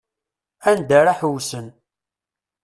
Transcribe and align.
Anda 0.69 0.95
ara 1.01 1.17
ḥewsen. 1.19 1.67